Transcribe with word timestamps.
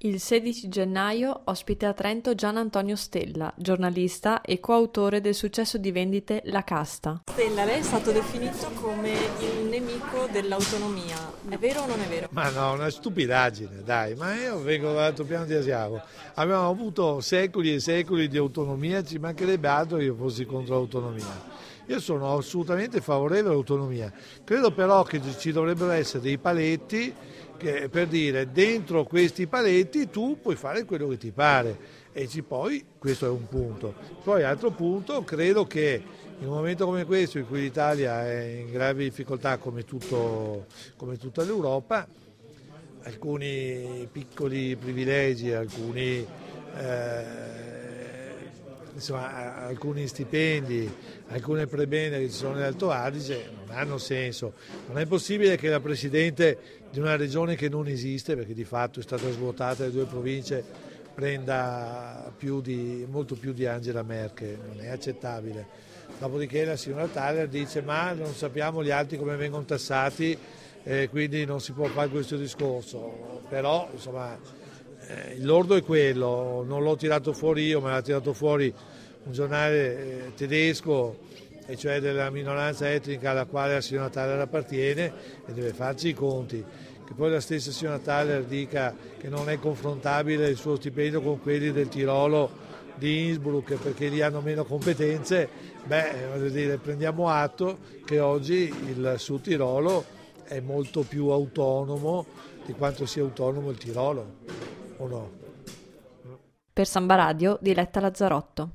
Il 0.00 0.20
16 0.20 0.68
gennaio 0.68 1.40
ospite 1.46 1.84
a 1.84 1.92
Trento 1.92 2.36
Gian 2.36 2.56
Antonio 2.56 2.94
Stella, 2.94 3.52
giornalista 3.56 4.42
e 4.42 4.60
coautore 4.60 5.20
del 5.20 5.34
successo 5.34 5.76
di 5.76 5.90
vendite 5.90 6.40
La 6.44 6.62
Casta. 6.62 7.22
Stella, 7.28 7.64
lei 7.64 7.80
è 7.80 7.82
stato 7.82 8.12
definito 8.12 8.70
come 8.80 9.10
il 9.40 9.66
nemico 9.68 10.28
dell'autonomia, 10.30 11.16
è 11.48 11.58
vero 11.58 11.80
o 11.80 11.86
non 11.86 11.98
è 11.98 12.06
vero? 12.06 12.28
Ma 12.30 12.48
no, 12.50 12.74
una 12.74 12.90
stupidaggine, 12.90 13.82
dai, 13.82 14.14
ma 14.14 14.36
io 14.36 14.60
vengo 14.60 14.92
dall'altro 14.92 15.24
piano 15.24 15.46
di 15.46 15.54
Asiago. 15.54 16.00
Abbiamo 16.34 16.68
avuto 16.68 17.20
secoli 17.20 17.74
e 17.74 17.80
secoli 17.80 18.28
di 18.28 18.36
autonomia, 18.36 19.02
ci 19.02 19.18
mancherebbe 19.18 19.66
altro 19.66 19.96
che 19.96 20.04
io 20.04 20.14
fossi 20.14 20.46
contro 20.46 20.74
l'autonomia. 20.74 21.66
Io 21.88 22.00
sono 22.00 22.36
assolutamente 22.36 23.00
favorevole 23.00 23.48
all'autonomia, 23.54 24.12
credo 24.44 24.70
però 24.72 25.04
che 25.04 25.22
ci 25.38 25.52
dovrebbero 25.52 25.90
essere 25.92 26.22
dei 26.22 26.36
paletti 26.36 27.14
che, 27.56 27.88
per 27.88 28.08
dire 28.08 28.52
dentro 28.52 29.04
questi 29.04 29.46
paletti 29.46 30.10
tu 30.10 30.38
puoi 30.38 30.54
fare 30.54 30.84
quello 30.84 31.08
che 31.08 31.16
ti 31.16 31.30
pare 31.30 31.78
e 32.12 32.28
ci 32.28 32.42
poi 32.42 32.84
questo 32.98 33.24
è 33.24 33.30
un 33.30 33.48
punto. 33.48 33.94
Poi 34.22 34.42
altro 34.42 34.70
punto, 34.70 35.24
credo 35.24 35.66
che 35.66 36.02
in 36.38 36.46
un 36.46 36.52
momento 36.52 36.84
come 36.84 37.06
questo 37.06 37.38
in 37.38 37.46
cui 37.46 37.62
l'Italia 37.62 38.22
è 38.26 38.42
in 38.42 38.70
grave 38.70 39.04
difficoltà 39.04 39.56
come, 39.56 39.84
tutto, 39.84 40.66
come 40.96 41.16
tutta 41.16 41.42
l'Europa, 41.42 42.06
alcuni 43.04 44.06
piccoli 44.12 44.76
privilegi, 44.76 45.52
alcuni... 45.52 46.26
Eh, 46.76 47.67
insomma, 48.98 49.66
alcuni 49.66 50.06
stipendi, 50.08 50.92
alcune 51.28 51.66
prebende 51.66 52.18
che 52.18 52.28
ci 52.28 52.36
sono 52.36 52.54
nell'Alto 52.54 52.90
Adige 52.90 53.50
non 53.66 53.76
hanno 53.76 53.98
senso. 53.98 54.54
Non 54.88 54.98
è 54.98 55.06
possibile 55.06 55.56
che 55.56 55.68
la 55.68 55.80
Presidente 55.80 56.58
di 56.90 56.98
una 56.98 57.16
regione 57.16 57.54
che 57.54 57.68
non 57.68 57.86
esiste, 57.86 58.34
perché 58.34 58.54
di 58.54 58.64
fatto 58.64 59.00
è 59.00 59.02
stata 59.02 59.30
svuotata 59.30 59.84
le 59.84 59.92
due 59.92 60.04
province, 60.04 60.64
prenda 61.14 62.32
più 62.36 62.60
di, 62.60 63.06
molto 63.08 63.34
più 63.34 63.52
di 63.52 63.66
Angela 63.66 64.02
Merkel, 64.02 64.58
non 64.66 64.80
è 64.80 64.88
accettabile. 64.88 65.86
Dopodiché 66.18 66.64
la 66.64 66.76
signora 66.76 67.06
Thaler 67.06 67.48
dice 67.48 67.82
ma 67.82 68.12
non 68.12 68.34
sappiamo 68.34 68.82
gli 68.82 68.90
altri 68.90 69.16
come 69.16 69.36
vengono 69.36 69.64
tassati, 69.64 70.36
eh, 70.82 71.08
quindi 71.08 71.44
non 71.44 71.60
si 71.60 71.72
può 71.72 71.86
fare 71.86 72.08
questo 72.08 72.36
discorso. 72.36 73.42
Però 73.48 73.88
insomma 73.92 74.36
eh, 75.08 75.34
il 75.36 75.44
lordo 75.46 75.74
è 75.74 75.82
quello, 75.82 76.62
non 76.66 76.82
l'ho 76.82 76.94
tirato 76.94 77.32
fuori 77.32 77.64
io, 77.64 77.80
ma 77.80 77.92
l'ha 77.92 78.02
tirato 78.02 78.34
fuori 78.34 78.72
un 79.24 79.32
giornale 79.32 80.26
eh, 80.26 80.34
tedesco, 80.34 81.16
e 81.64 81.76
cioè 81.76 82.00
della 82.00 82.30
minoranza 82.30 82.90
etnica 82.90 83.30
alla 83.30 83.44
quale 83.44 83.74
la 83.74 83.80
signora 83.80 84.08
Thaler 84.08 84.40
appartiene 84.40 85.12
e 85.46 85.52
deve 85.52 85.72
farci 85.72 86.08
i 86.08 86.14
conti. 86.14 86.62
Che 87.06 87.14
poi 87.14 87.30
la 87.30 87.40
stessa 87.40 87.70
signora 87.70 87.98
Thaler 87.98 88.44
dica 88.44 88.94
che 89.18 89.28
non 89.28 89.48
è 89.48 89.58
confrontabile 89.58 90.48
il 90.48 90.56
suo 90.56 90.76
stipendio 90.76 91.22
con 91.22 91.40
quelli 91.40 91.72
del 91.72 91.88
Tirolo 91.88 92.66
di 92.94 93.28
Innsbruck 93.28 93.74
perché 93.76 94.08
lì 94.08 94.20
hanno 94.20 94.40
meno 94.40 94.64
competenze, 94.64 95.48
beh, 95.84 96.28
voglio 96.32 96.50
dire, 96.50 96.76
prendiamo 96.76 97.28
atto 97.28 97.78
che 98.04 98.18
oggi 98.18 98.72
il 98.86 99.14
Sud 99.16 99.42
Tirolo 99.42 100.04
è 100.44 100.60
molto 100.60 101.02
più 101.02 101.28
autonomo 101.28 102.26
di 102.66 102.72
quanto 102.72 103.06
sia 103.06 103.22
autonomo 103.22 103.70
il 103.70 103.78
Tirolo 103.78 104.57
o 104.98 105.06
no? 105.06 105.30
Per 106.72 106.86
Samba 106.86 107.16
Radio, 107.16 107.58
Diletta 107.60 108.00
Lazzarotto. 108.00 108.70